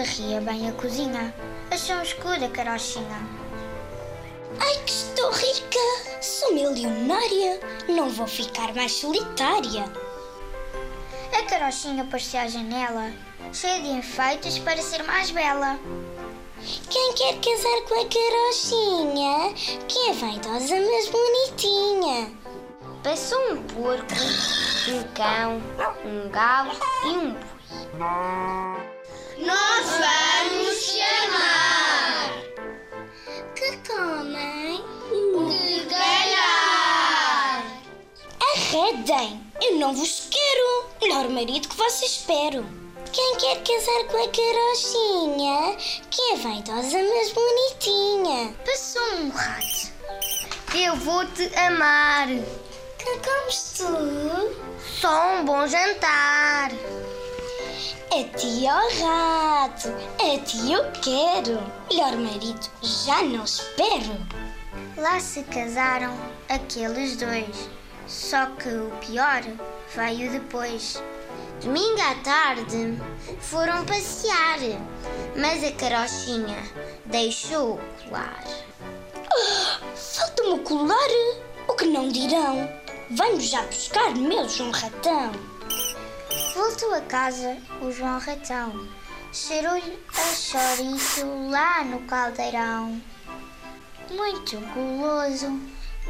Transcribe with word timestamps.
varria 0.00 0.40
bem 0.40 0.68
a 0.68 0.72
cozinha, 0.72 1.34
achou 1.70 2.00
escura 2.00 2.46
a 2.46 2.50
carochinha. 2.50 3.18
Ai, 4.58 4.74
que 4.84 4.92
estou 4.92 5.30
rica! 5.30 6.22
Sou 6.22 6.54
milionária! 6.54 7.60
Não 7.88 8.08
vou 8.08 8.26
ficar 8.26 8.74
mais 8.74 8.92
solitária! 8.92 10.09
Carochinha 11.50 12.04
pôs-se 12.04 12.36
à 12.36 12.46
janela, 12.46 13.12
cheia 13.52 13.82
de 13.82 13.88
enfeites 13.88 14.56
para 14.60 14.80
ser 14.80 15.02
mais 15.02 15.32
bela. 15.32 15.80
Quem 16.88 17.12
quer 17.14 17.40
casar 17.40 17.80
com 17.88 18.00
a 18.00 18.06
carochinha? 18.06 19.52
Que 19.88 20.10
é 20.10 20.12
vaidosa, 20.12 20.76
mas 20.76 21.08
bonitinha! 21.08 22.32
Passou 23.02 23.52
um 23.52 23.62
porco, 23.64 24.14
um 24.90 25.02
cão, 25.12 25.60
um 26.04 26.30
galo 26.30 26.70
e 27.02 27.08
um 27.08 27.32
boi. 27.98 29.44
Nós 29.44 29.86
vamos 29.90 30.84
chamar 30.84 32.30
Que 33.56 33.76
comem? 33.88 34.84
de 35.48 35.80
calhar. 35.86 37.64
Arredem! 38.54 39.40
Eu 39.60 39.76
não 39.76 39.92
vos 39.92 40.28
quero! 40.30 40.49
Melhor 41.02 41.30
marido 41.30 41.66
que 41.66 41.76
vos 41.76 42.02
espero! 42.02 42.66
Quem 43.10 43.36
quer 43.36 43.62
casar 43.62 44.04
com 44.08 44.18
a 44.18 44.28
carochinha? 44.28 45.76
Que 46.10 46.32
é 46.32 46.36
vaidosa, 46.36 46.98
mas 46.98 47.32
bonitinha! 47.32 48.54
Passou 48.66 49.02
um 49.14 49.30
rato. 49.30 49.92
Eu 50.74 50.94
vou-te 50.96 51.50
amar. 51.56 52.28
Que 52.28 53.18
comes 53.18 53.78
tu? 53.78 54.70
Só 55.00 55.36
um 55.36 55.44
bom 55.46 55.66
jantar. 55.66 56.70
A 58.12 58.36
ti, 58.36 58.66
ó 58.66 59.02
rato! 59.02 59.88
A 60.18 60.38
ti 60.44 60.70
eu 60.70 60.84
quero! 61.00 61.62
Melhor 61.90 62.16
marido 62.18 62.70
já 62.82 63.22
não 63.22 63.44
espero! 63.44 64.18
Lá 64.98 65.18
se 65.18 65.42
casaram 65.44 66.14
aqueles 66.50 67.16
dois. 67.16 67.70
Só 68.06 68.46
que 68.46 68.68
o 68.68 68.90
pior 69.00 69.42
veio 69.94 70.30
depois. 70.30 71.02
Domingo 71.60 72.00
à 72.00 72.14
tarde 72.22 72.98
foram 73.40 73.84
passear, 73.84 74.58
mas 75.36 75.62
a 75.62 75.72
carochinha 75.72 76.56
deixou 77.06 77.74
o 77.74 77.80
colar. 78.04 78.44
Falta-me 79.94 80.54
o 80.54 80.58
colar! 80.60 80.96
O 81.68 81.74
que 81.74 81.84
não 81.86 82.08
dirão? 82.08 82.68
Vem-me 83.10 83.40
já 83.40 83.62
buscar, 83.62 84.14
meu 84.14 84.48
João 84.48 84.70
Ratão! 84.70 85.32
Voltou 86.54 86.94
a 86.94 87.00
casa 87.02 87.56
o 87.82 87.92
João 87.92 88.18
Ratão. 88.18 88.88
Cheirou-lhe 89.32 89.98
a 90.16 90.34
chouriço 90.34 91.26
lá 91.50 91.84
no 91.84 92.00
caldeirão. 92.00 93.00
Muito 94.10 94.56
guloso, 94.74 95.60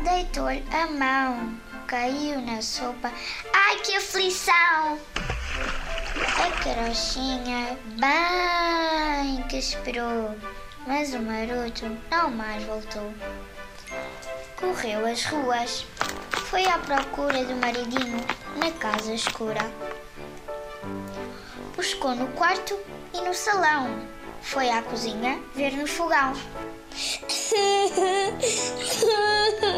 deitou-lhe 0.02 0.64
a 0.72 0.86
mão. 0.86 1.54
Caiu 1.86 2.40
na 2.40 2.62
sopa. 2.62 3.12
Ai, 3.52 3.76
que 3.80 3.96
aflição! 3.96 4.98
A 6.14 6.50
carochinha 6.62 7.76
bem 7.98 9.42
que 9.48 9.58
esperou, 9.58 10.36
mas 10.86 11.12
o 11.14 11.20
maroto 11.20 11.96
não 12.10 12.30
mais 12.30 12.62
voltou. 12.64 13.12
Correu 14.56 15.06
as 15.06 15.24
ruas, 15.24 15.86
foi 16.48 16.64
à 16.66 16.78
procura 16.78 17.44
do 17.44 17.56
maridinho 17.56 18.24
na 18.56 18.70
casa 18.72 19.12
escura. 19.12 19.70
Buscou 21.74 22.14
no 22.14 22.28
quarto 22.28 22.78
e 23.14 23.20
no 23.22 23.34
salão. 23.34 23.98
Foi 24.42 24.70
à 24.70 24.80
cozinha 24.82 25.40
ver 25.54 25.72
no 25.72 25.86
fogão. 25.86 26.34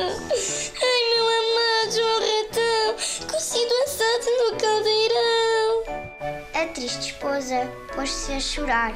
triste 6.83 7.13
esposa 7.13 7.71
pôs-se 7.95 8.33
a 8.33 8.41
chorar. 8.41 8.93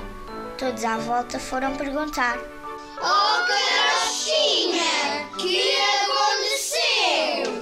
Todos 0.58 0.84
à 0.84 0.96
volta 0.96 1.38
foram 1.38 1.76
perguntar. 1.76 2.36
Oh, 2.96 3.46
carochinha, 3.46 5.28
que 5.38 5.72
aconteceu? 6.02 7.52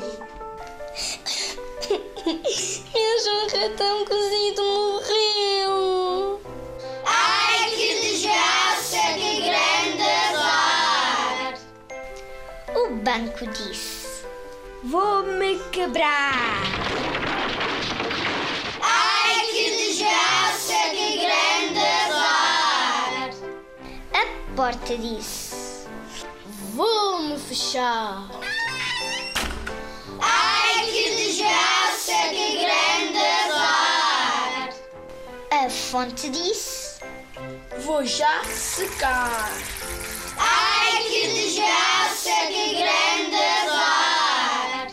Meu 2.94 3.14
João 3.22 3.48
Ratão 3.48 4.06
cozido 4.06 4.62
morreu! 4.62 6.40
Ai, 7.04 7.68
que 7.68 8.00
desgraça, 8.00 9.02
que 9.18 9.42
grande 9.42 10.02
azar! 10.30 11.54
O 12.74 12.96
banco 12.96 13.46
disse: 13.48 14.24
Vou-me 14.84 15.58
quebrar. 15.70 16.54
Porta 24.54 24.96
disse: 24.96 25.88
Vou-me 26.74 27.36
fechar! 27.38 28.28
Ai, 30.20 30.86
que 30.86 31.10
desgraça, 31.16 32.12
que 32.30 32.58
grande 32.58 33.18
azar! 33.18 34.68
A 35.50 35.70
fonte 35.70 36.28
disse: 36.28 37.00
Vou 37.80 38.04
já 38.04 38.44
secar! 38.44 39.50
Ai, 40.38 41.02
que 41.02 41.28
desgraça, 41.28 42.30
que 42.46 42.74
grande 42.76 43.36
azar! 43.62 44.88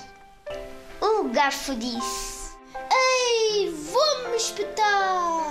O 1.01 1.29
garfo 1.29 1.75
disse: 1.75 2.51
Ei, 2.91 3.69
vou-me 3.69 4.38
espetar. 4.38 5.49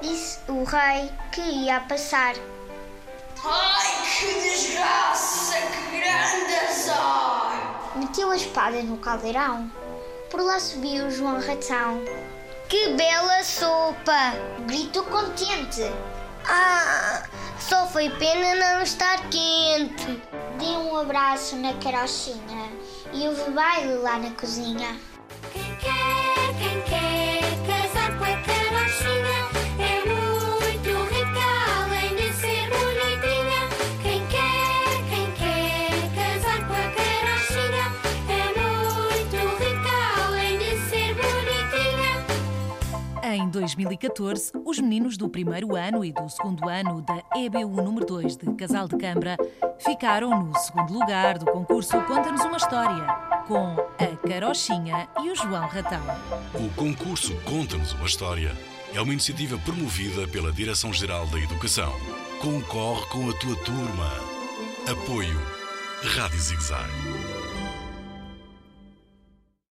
Disse 0.00 0.38
o 0.48 0.62
rei 0.62 1.10
que 1.32 1.40
ia 1.40 1.80
passar. 1.80 2.34
Ai, 3.44 3.86
que 4.04 4.34
desgraça, 4.40 5.54
que 5.56 5.98
grande 5.98 6.54
azar! 6.54 7.92
Meteu 7.96 8.30
a 8.30 8.36
espada 8.36 8.82
no 8.82 8.96
caldeirão. 8.98 9.70
Por 10.30 10.40
lá 10.40 10.58
subiu 10.58 11.06
o 11.06 11.10
João 11.10 11.40
Ratão. 11.40 12.02
Que 12.68 12.90
bela 12.90 13.42
sopa! 13.44 14.34
Gritou 14.66 15.04
contente. 15.04 15.82
Ah, 16.46 17.22
só 17.58 17.86
foi 17.86 18.10
pena 18.10 18.54
não 18.54 18.82
estar 18.82 19.28
quente. 19.30 20.22
Deu 20.58 20.80
um 20.80 20.96
abraço 20.98 21.56
na 21.56 21.74
carochinha 21.74 22.72
e 23.12 23.26
houve 23.28 23.50
baile 23.50 23.94
lá 23.94 24.18
na 24.18 24.30
cozinha. 24.32 24.98
Em 43.48 43.50
2014, 43.50 44.52
os 44.62 44.78
meninos 44.78 45.16
do 45.16 45.26
primeiro 45.26 45.74
ano 45.74 46.04
e 46.04 46.12
do 46.12 46.28
segundo 46.28 46.68
ano 46.68 47.00
da 47.00 47.24
EBU 47.34 47.82
número 47.82 48.04
2 48.04 48.36
de 48.36 48.52
Casal 48.52 48.86
de 48.86 48.98
Câmara 48.98 49.38
ficaram 49.78 50.44
no 50.44 50.54
segundo 50.58 50.92
lugar 50.92 51.38
do 51.38 51.46
concurso 51.46 51.98
Conta-nos 52.02 52.42
uma 52.42 52.58
História, 52.58 53.06
com 53.46 53.74
a 53.98 54.28
Carochinha 54.28 55.08
e 55.22 55.30
o 55.30 55.34
João 55.34 55.66
Ratão. 55.66 56.02
O 56.56 56.68
concurso 56.74 57.34
Conta-nos 57.46 57.94
uma 57.94 58.04
História 58.04 58.54
é 58.92 59.00
uma 59.00 59.14
iniciativa 59.14 59.56
promovida 59.56 60.28
pela 60.28 60.52
Direção-Geral 60.52 61.26
da 61.28 61.38
Educação. 61.38 61.94
Concorre 62.42 63.06
com 63.06 63.30
a 63.30 63.32
tua 63.32 63.56
turma. 63.64 64.12
Apoio 64.86 65.40
Rádio 66.02 66.38
Zigzag. 66.38 67.37